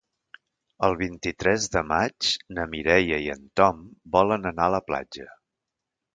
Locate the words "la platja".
4.79-5.31